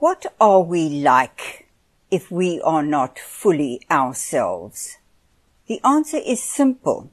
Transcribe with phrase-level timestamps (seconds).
[0.00, 1.66] What are we like
[2.08, 4.98] if we are not fully ourselves?
[5.66, 7.10] The answer is simple.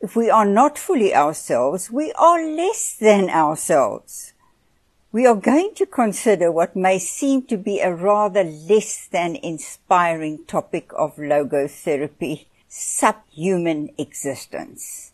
[0.00, 4.32] If we are not fully ourselves, we are less than ourselves.
[5.12, 10.44] We are going to consider what may seem to be a rather less than inspiring
[10.48, 15.12] topic of logotherapy, subhuman existence.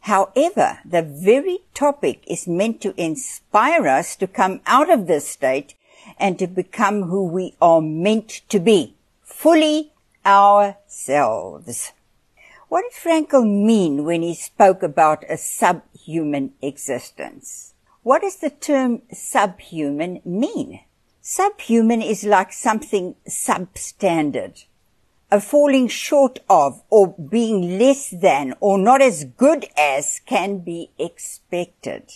[0.00, 5.74] However, the very topic is meant to inspire us to come out of this state
[6.18, 9.92] and to become who we are meant to be, fully
[10.24, 11.92] ourselves.
[12.68, 17.72] What did Frankl mean when he spoke about a subhuman existence?
[18.02, 20.80] What does the term subhuman mean?
[21.22, 24.64] Subhuman is like something substandard,
[25.30, 30.90] a falling short of or being less than or not as good as can be
[30.98, 32.12] expected.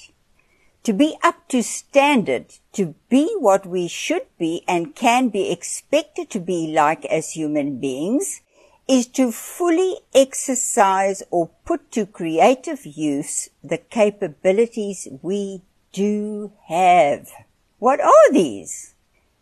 [0.84, 6.28] To be up to standard, to be what we should be and can be expected
[6.30, 8.40] to be like as human beings,
[8.88, 17.30] is to fully exercise or put to creative use the capabilities we do have.
[17.78, 18.94] What are these?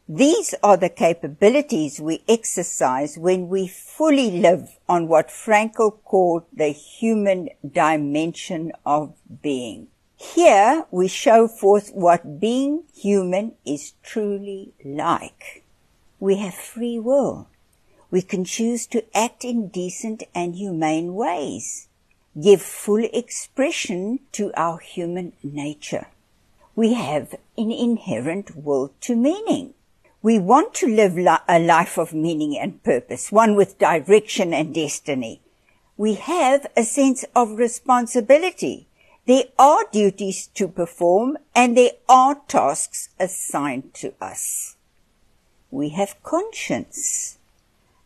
[0.06, 6.68] These are the capabilities we exercise when we fully live on what Frankl called the
[6.68, 9.86] human dimension of being.
[10.20, 15.64] Here we show forth what being human is truly like.
[16.18, 17.48] We have free will.
[18.10, 21.88] We can choose to act in decent and humane ways,
[22.40, 26.08] give full expression to our human nature
[26.80, 29.74] we have an inherent will to meaning.
[30.22, 35.42] We want to live a life of meaning and purpose, one with direction and destiny.
[35.98, 38.86] We have a sense of responsibility.
[39.30, 44.74] There are duties to perform and there are tasks assigned to us.
[45.70, 47.38] We have conscience,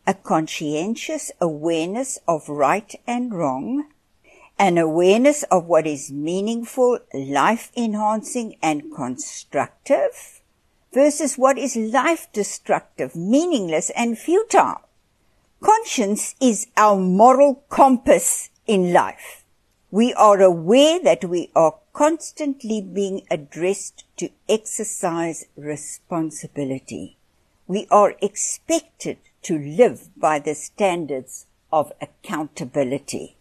[0.05, 3.87] a conscientious awareness of right and wrong,
[4.59, 10.41] an awareness of what is meaningful, life enhancing and constructive
[10.93, 14.81] versus what is life destructive, meaningless and futile.
[15.59, 19.44] Conscience is our moral compass in life.
[19.95, 27.15] We are aware that we are constantly being addressed to exercise responsibility.
[27.65, 33.37] We are expected to live by the standards of accountability.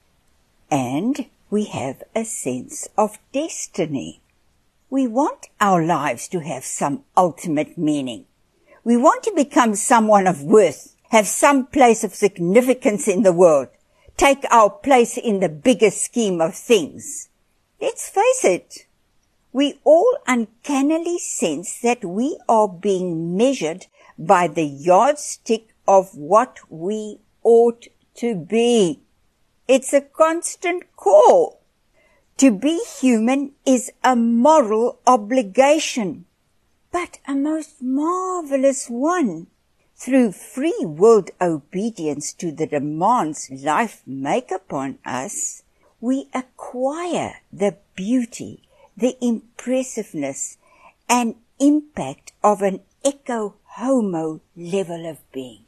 [0.70, 4.20] And we have a sense of destiny.
[4.90, 8.26] We want our lives to have some ultimate meaning.
[8.84, 13.70] We want to become someone of worth, have some place of significance in the world,
[14.16, 17.28] take our place in the bigger scheme of things.
[17.80, 18.86] Let's face it.
[19.52, 23.86] We all uncannily sense that we are being measured
[24.18, 27.86] by the yardstick of what we ought
[28.16, 29.00] to be.
[29.68, 31.60] It's a constant call.
[32.38, 36.24] To be human is a moral obligation,
[36.90, 39.46] but a most marvelous one.
[40.04, 45.62] Through free willed obedience to the demands life make upon us,
[45.98, 50.58] we acquire the beauty, the impressiveness,
[51.08, 55.64] and impact of an ecce homo level of being.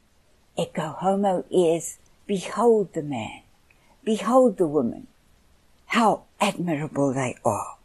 [0.55, 1.97] Ecce homo is
[2.27, 3.41] behold the man.
[4.03, 5.07] Behold the woman.
[5.87, 7.77] How admirable they are.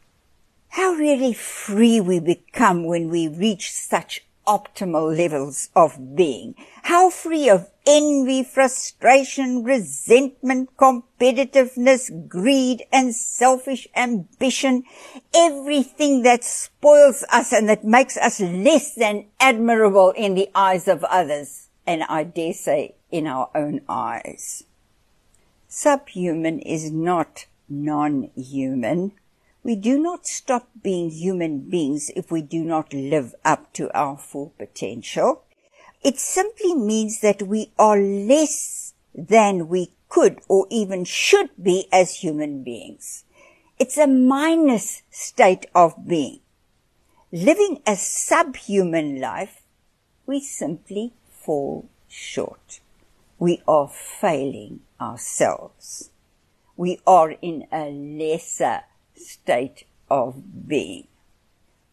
[0.69, 6.55] How really free we become when we reach such optimal levels of being.
[6.83, 14.85] How free of envy, frustration, resentment, competitiveness, greed, and selfish ambition.
[15.35, 21.05] Everything that spoils us and that makes us less than admirable in the eyes of
[21.05, 21.69] others.
[21.87, 24.65] And I dare say in our own eyes.
[25.69, 29.13] Subhuman is not non-human.
[29.65, 34.17] We do not stop being human beings if we do not live up to our
[34.17, 35.45] full potential.
[36.03, 42.17] It simply means that we are less than we could or even should be as
[42.17, 43.25] human beings.
[43.79, 46.41] It's a minus state of being.
[47.31, 49.63] Living a subhuman life,
[50.27, 52.81] we simply fall short.
[53.39, 56.11] We are failing ourselves.
[56.77, 58.83] We are in a lesser
[59.29, 61.07] state of being.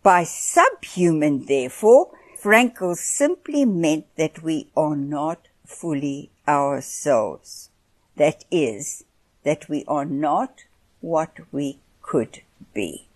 [0.04, 2.12] By subhuman, therefore,
[2.42, 7.70] Frankl simply meant that we are not fully ourselves.
[8.16, 9.04] That is,
[9.44, 10.64] that we are not
[11.02, 12.42] what we could
[12.74, 13.08] be.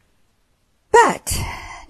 [0.92, 1.38] But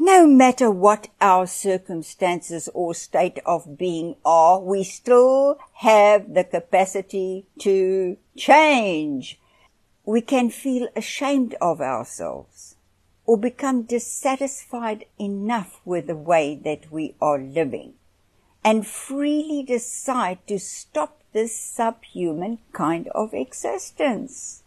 [0.06, 7.46] No matter what our circumstances or state of being are, we still have the capacity
[7.60, 9.40] to change.
[10.05, 12.75] We can feel ashamed of ourselves
[13.25, 17.94] or become dissatisfied enough with the way that we are living
[18.65, 24.63] and freely decide to stop this subhuman kind of existence.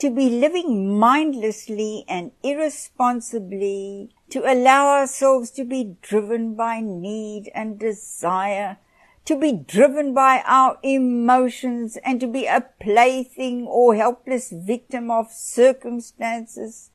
[0.00, 7.78] To be living mindlessly and irresponsibly, to allow ourselves to be driven by need and
[7.78, 8.78] desire,
[9.24, 15.30] to be driven by our emotions and to be a plaything or helpless victim of
[15.30, 16.90] circumstances,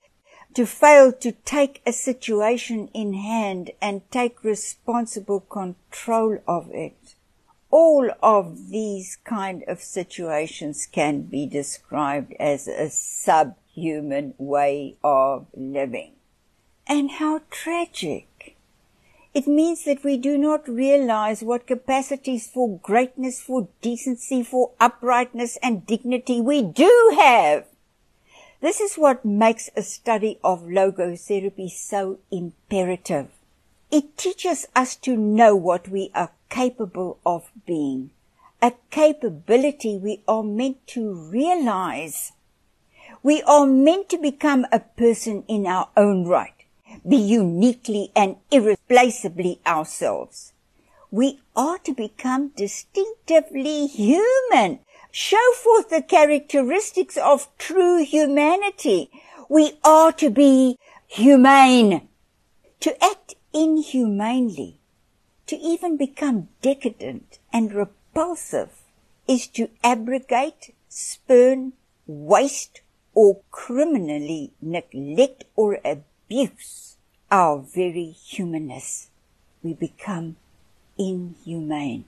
[0.53, 7.15] to fail to take a situation in hand and take responsible control of it.
[7.69, 16.13] All of these kind of situations can be described as a subhuman way of living.
[16.88, 18.26] And how tragic.
[19.38, 25.60] It means that we do not realize what capacities for greatness, for decency, for uprightness
[25.62, 27.68] and dignity we do have.
[28.62, 33.28] This is what makes a study of logotherapy so imperative.
[33.92, 38.10] It teaches us to know what we are capable of being,
[38.60, 42.31] a capability we are meant to realize.
[43.22, 46.56] We are meant to become a person in our own right,
[47.07, 50.54] be uniquely and irreplaceably ourselves.
[51.12, 54.80] We are to become distinctively human,
[55.12, 59.10] show forth the characteristics of true humanity.
[59.50, 62.10] We are to be humane.
[62.81, 64.80] To act inhumanely,
[65.48, 68.84] to even become decadent and repulsive
[69.28, 71.74] is to abrogate, spurn,
[72.06, 72.81] waste,
[73.13, 75.80] or criminally neglect or
[76.27, 76.97] abuse
[77.31, 79.09] our very humanness.
[79.63, 80.35] We become
[80.97, 82.03] inhumane.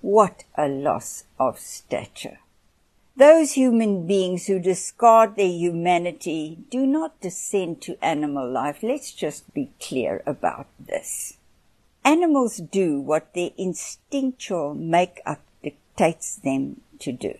[0.00, 2.38] What a loss of stature.
[3.16, 8.82] Those human beings who discard their humanity do not descend to animal life.
[8.82, 11.36] Let's just be clear about this.
[12.04, 17.34] Animals do what their instinctual make-up dictates them to do.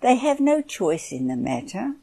[0.00, 1.96] They have no choice in the matter.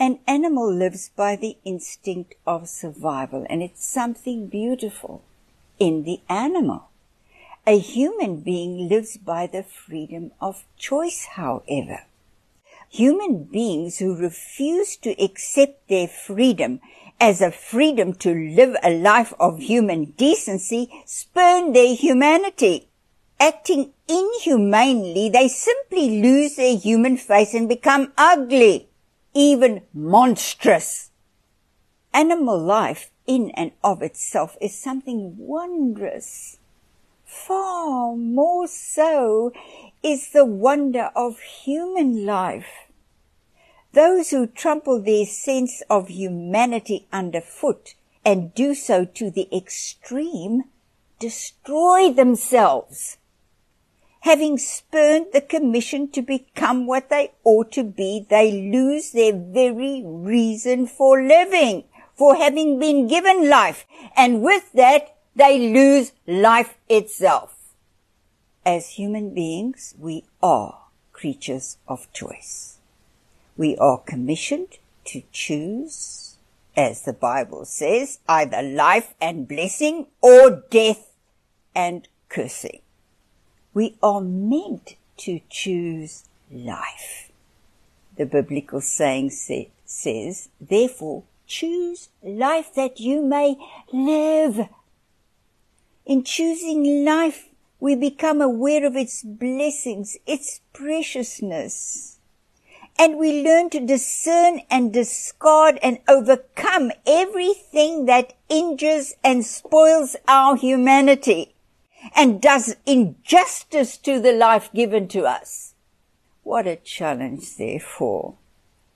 [0.00, 5.24] An animal lives by the instinct of survival, and it's something beautiful
[5.80, 6.90] in the animal.
[7.66, 12.04] A human being lives by the freedom of choice, however.
[12.88, 16.80] Human beings who refuse to accept their freedom
[17.20, 22.86] as a freedom to live a life of human decency spurn their humanity.
[23.40, 28.87] Acting inhumanely, they simply lose their human face and become ugly,
[29.34, 31.10] even monstrous.
[32.12, 36.58] Animal life in and of itself is something wondrous
[37.28, 39.52] far more so
[40.02, 42.88] is the wonder of human life.
[43.92, 50.64] Those who trample their sense of humanity underfoot and do so to the extreme
[51.18, 53.17] destroy themselves.
[54.20, 60.02] Having spurned the commission to become what they ought to be, they lose their very
[60.04, 61.84] reason for living,
[62.14, 63.86] for having been given life,
[64.16, 67.54] and with that they lose life itself.
[68.66, 72.78] As human beings, we are creatures of choice.
[73.56, 76.36] We are commissioned to choose,
[76.76, 81.14] as the Bible says, either life and blessing or death
[81.74, 82.80] and cursing.
[83.74, 87.30] We are meant to choose life.
[88.16, 93.56] The biblical saying say, says, therefore, choose life that you may
[93.92, 94.68] live
[96.08, 102.18] in choosing life, we become aware of its blessings, its preciousness.
[102.98, 110.56] And we learn to discern and discard and overcome everything that injures and spoils our
[110.56, 111.54] humanity
[112.14, 115.74] and does injustice to the life given to us.
[116.42, 118.36] What a challenge, therefore.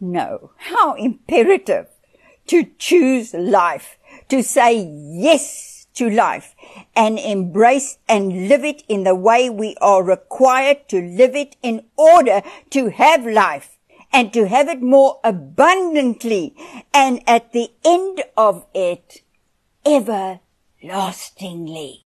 [0.01, 1.89] No, how imperative
[2.47, 6.55] to choose life, to say yes to life
[6.97, 11.85] and embrace and live it in the way we are required to live it in
[11.97, 13.79] order to have life
[14.13, 16.57] and to have it more abundantly
[16.93, 19.23] and at the end of it
[19.85, 22.05] everlastingly.